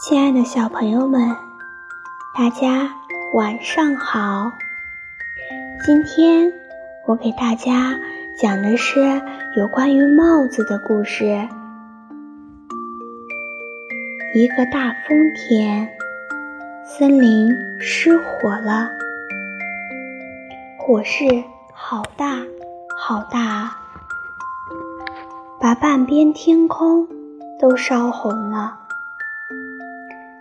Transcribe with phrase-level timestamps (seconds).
[0.00, 1.34] 亲爱的小朋友们，
[2.32, 2.88] 大家
[3.34, 4.52] 晚上好。
[5.84, 6.52] 今天
[7.04, 7.98] 我给大家
[8.40, 9.20] 讲的是
[9.56, 11.48] 有关于帽子的故事。
[14.36, 15.88] 一个大风天，
[16.84, 18.88] 森林失火了，
[20.78, 21.24] 火势
[21.74, 22.36] 好大
[22.96, 23.72] 好大，
[25.58, 27.08] 把半边天空
[27.60, 28.77] 都烧红了。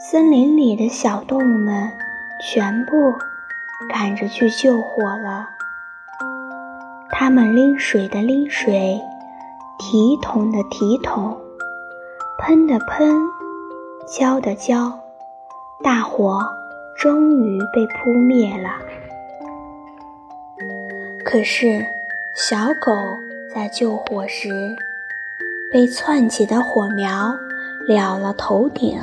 [0.00, 1.90] 森林里的小动物们
[2.40, 3.12] 全部
[3.88, 5.48] 赶着去救火了。
[7.10, 9.00] 他们拎水的拎水，
[9.76, 11.36] 提桶的提桶，
[12.38, 13.28] 喷的喷，
[14.06, 14.96] 浇的浇，
[15.82, 16.48] 大火
[16.96, 18.70] 终于被扑灭了。
[21.24, 21.84] 可是，
[22.36, 22.92] 小狗
[23.52, 24.76] 在救火时，
[25.72, 27.34] 被窜起的火苗
[27.88, 29.00] 燎了头顶。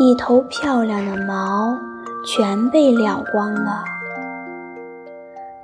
[0.00, 1.78] 一头漂亮的毛
[2.26, 3.84] 全被燎光了，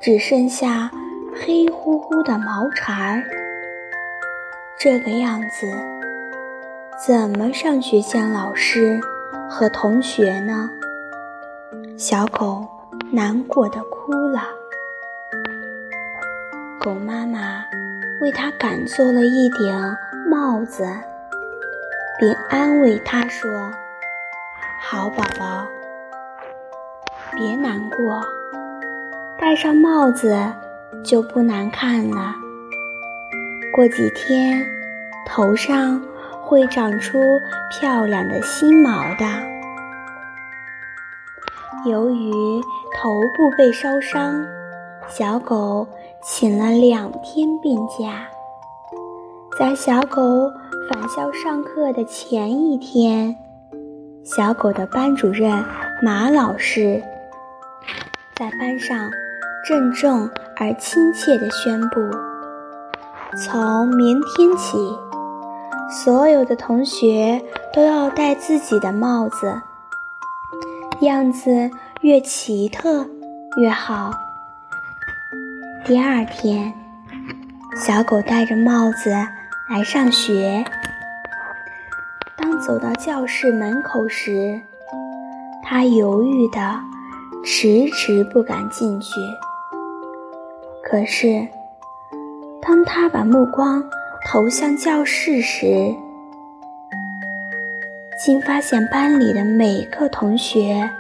[0.01, 0.89] 只剩下
[1.35, 3.25] 黑乎乎的毛茬儿。
[4.79, 5.67] 这个样子，
[7.05, 9.01] 怎么上学见老师
[9.49, 10.71] 和同学呢？
[11.97, 12.65] 小狗
[13.11, 14.43] 难过的哭了。
[16.79, 17.65] 狗妈妈
[18.23, 19.97] 为它赶做了一顶
[20.31, 20.87] 帽子，
[22.17, 23.51] 并安慰它说。
[24.83, 25.67] 好宝宝，
[27.37, 28.21] 别难过，
[29.39, 30.35] 戴上帽子
[31.05, 32.35] 就不难看了。
[33.73, 34.67] 过几天，
[35.27, 36.03] 头上
[36.43, 37.21] 会长出
[37.71, 39.27] 漂亮的新毛的。
[41.85, 42.61] 由于
[42.97, 44.45] 头部被烧伤，
[45.09, 45.87] 小狗
[46.23, 48.27] 请了两天病假。
[49.59, 50.51] 在小狗
[50.91, 53.37] 返校上课的前一天。
[54.37, 55.65] 小狗的班主任
[56.01, 57.03] 马老师
[58.37, 59.11] 在班上
[59.67, 62.01] 郑重而亲切地宣布：
[63.37, 64.79] 从明天起，
[65.91, 67.43] 所有的同学
[67.73, 69.61] 都要戴自己的帽子，
[71.01, 71.69] 样子
[72.03, 73.05] 越奇特
[73.57, 74.13] 越好。
[75.85, 76.73] 第二天，
[77.75, 79.11] 小狗戴着帽子
[79.69, 80.65] 来上学。
[82.41, 84.59] 当走到教室门口时，
[85.63, 86.81] 他犹豫的
[87.45, 89.21] 迟迟不敢进去。
[90.83, 91.47] 可是，
[92.63, 93.85] 当他把目光
[94.27, 95.95] 投向教室时，
[98.25, 100.91] 竟发现班里的每个同学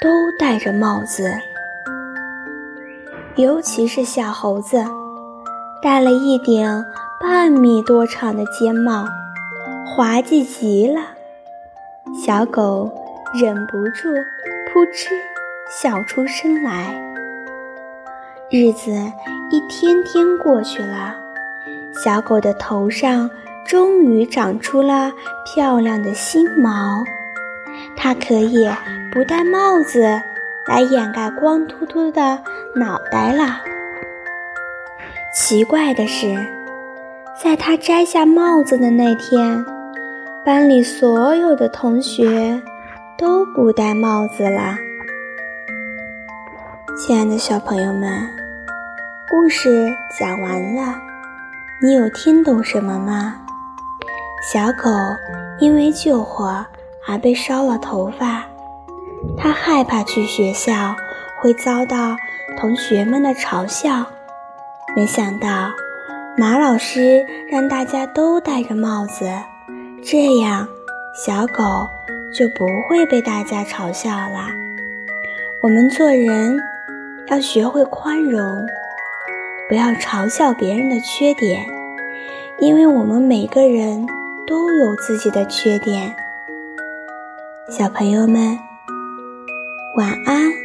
[0.00, 1.32] 都戴着帽子，
[3.36, 4.84] 尤其是小猴子，
[5.80, 6.84] 戴了一顶
[7.20, 9.06] 半米多长的尖帽。
[9.86, 11.00] 滑稽极了，
[12.24, 12.90] 小狗
[13.34, 14.08] 忍不住
[14.66, 15.10] 扑哧
[15.70, 16.94] 笑出声来。
[18.50, 18.90] 日子
[19.50, 21.14] 一天天过去了，
[22.02, 23.30] 小狗的头上
[23.66, 25.12] 终于长出了
[25.44, 27.04] 漂亮的新毛，
[27.94, 28.68] 它可以
[29.12, 30.00] 不戴帽子
[30.66, 32.42] 来掩盖光秃秃的
[32.74, 33.60] 脑袋了。
[35.32, 36.34] 奇怪的是，
[37.40, 39.64] 在它摘下帽子的那天。
[40.44, 42.60] 班里所有的同学
[43.16, 44.76] 都不戴帽子了。
[46.94, 48.28] 亲爱的小朋友们，
[49.30, 51.00] 故事讲完了，
[51.80, 53.36] 你有听懂什么吗？
[54.52, 54.90] 小狗
[55.60, 56.66] 因为救火
[57.08, 58.44] 而被烧了头发，
[59.38, 60.94] 它害怕去学校
[61.40, 62.14] 会遭到
[62.58, 64.04] 同学们的嘲笑。
[64.94, 65.70] 没想到
[66.36, 69.24] 马老师让大家都戴着帽子。
[70.06, 70.68] 这样，
[71.14, 71.88] 小狗
[72.34, 74.48] 就不会被大家嘲笑了。
[75.62, 76.58] 我们做人
[77.28, 78.66] 要学会宽容，
[79.66, 81.64] 不要嘲笑别人的缺点，
[82.58, 84.06] 因为我们每个人
[84.46, 86.14] 都有自己的缺点。
[87.70, 88.58] 小朋友们，
[89.96, 90.63] 晚安。